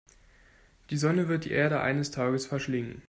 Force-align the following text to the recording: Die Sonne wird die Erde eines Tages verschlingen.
Die 0.89 0.97
Sonne 0.97 1.27
wird 1.27 1.45
die 1.45 1.51
Erde 1.51 1.79
eines 1.81 2.09
Tages 2.09 2.47
verschlingen. 2.47 2.97